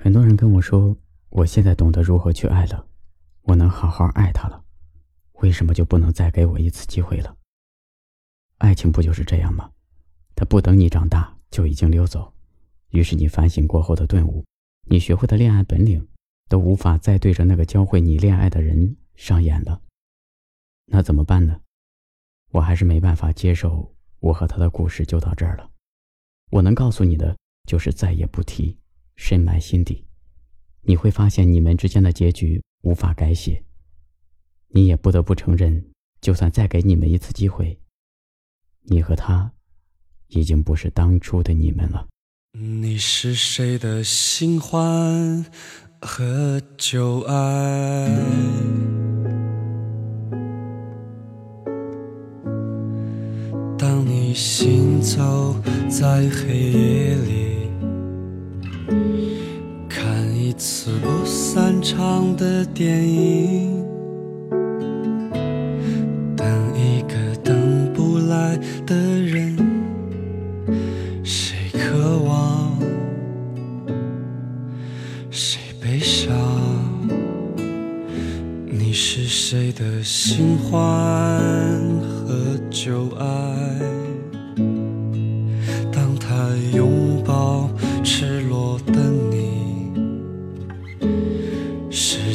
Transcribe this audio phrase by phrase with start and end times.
[0.00, 0.96] 很多人跟我说，
[1.28, 2.86] 我现在懂得如何去爱了，
[3.42, 4.64] 我能好好爱他了，
[5.40, 7.36] 为什么就不能再给我一次机会了？
[8.58, 9.72] 爱情不就是这样吗？
[10.36, 12.32] 他不等你长大就已经溜走，
[12.90, 14.44] 于是你反省过后的顿悟，
[14.88, 16.06] 你学会的恋爱本领
[16.48, 19.82] 都无法再对着那个教会你恋爱的人上演了。
[20.86, 21.60] 那怎么办呢？
[22.52, 25.68] 我还是没办法接受我和他的故事就到这儿了。
[26.50, 27.36] 我能告诉你的
[27.66, 28.78] 就是再也不提。
[29.18, 30.04] 深埋心底，
[30.82, 33.64] 你会发现你们之间的结局无法改写。
[34.68, 35.84] 你也不得不承认，
[36.20, 37.80] 就算再给你们一次机会，
[38.84, 39.52] 你和他
[40.28, 42.06] 已经不是当初的你们了。
[42.52, 45.44] 你是谁的新欢
[46.00, 48.08] 和旧爱？
[53.76, 55.60] 当你行走
[55.90, 57.47] 在黑夜里。
[60.58, 63.86] 次不散场的电影，
[66.36, 69.56] 等一个等不来的人，
[71.22, 72.76] 谁渴望，
[75.30, 76.34] 谁悲伤？
[78.66, 80.80] 你是谁的新欢
[82.00, 83.87] 和旧爱？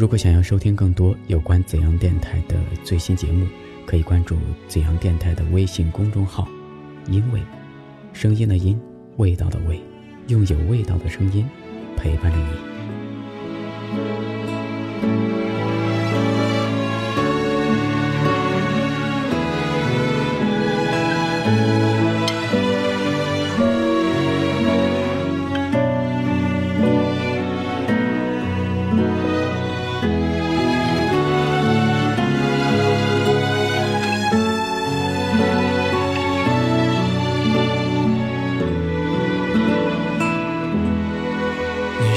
[0.00, 3.46] 如果想要收听更多有关怎样电台的最新节目，
[3.84, 4.34] 可以关注
[4.66, 6.48] 怎样电台的微信公众号。
[7.06, 7.42] 因为，
[8.14, 8.80] 声音的音，
[9.18, 9.78] 味道的味，
[10.28, 11.46] 用有味道的声音
[11.98, 12.46] 陪伴着你。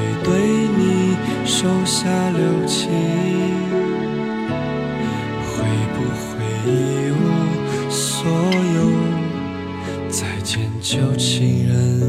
[0.00, 0.32] 会对
[0.78, 1.14] 你
[1.44, 2.90] 手下留情，
[5.44, 5.62] 会
[6.64, 6.66] 一
[7.12, 7.20] 无
[7.90, 8.00] 所
[8.76, 8.78] 有。
[10.08, 12.00] 再见，旧情人，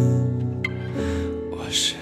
[1.51, 1.95] 我是